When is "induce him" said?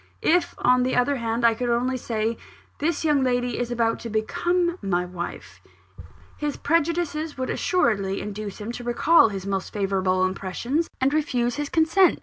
8.19-8.71